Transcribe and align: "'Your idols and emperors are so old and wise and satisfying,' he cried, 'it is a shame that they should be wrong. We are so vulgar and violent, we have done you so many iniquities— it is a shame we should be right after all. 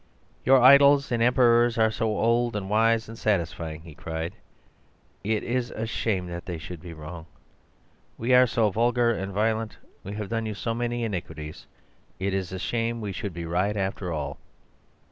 "'Your 0.45 0.59
idols 0.59 1.11
and 1.11 1.21
emperors 1.21 1.77
are 1.77 1.91
so 1.91 2.17
old 2.17 2.55
and 2.55 2.71
wise 2.71 3.07
and 3.07 3.15
satisfying,' 3.15 3.81
he 3.81 3.93
cried, 3.93 4.33
'it 5.23 5.43
is 5.43 5.69
a 5.69 5.85
shame 5.85 6.25
that 6.25 6.47
they 6.47 6.57
should 6.57 6.81
be 6.81 6.91
wrong. 6.95 7.27
We 8.17 8.33
are 8.33 8.47
so 8.47 8.71
vulgar 8.71 9.11
and 9.11 9.31
violent, 9.31 9.77
we 10.03 10.13
have 10.13 10.29
done 10.29 10.47
you 10.47 10.55
so 10.55 10.73
many 10.73 11.03
iniquities— 11.03 11.67
it 12.17 12.33
is 12.33 12.51
a 12.51 12.57
shame 12.57 12.99
we 12.99 13.11
should 13.11 13.31
be 13.35 13.45
right 13.45 13.77
after 13.77 14.11
all. 14.11 14.39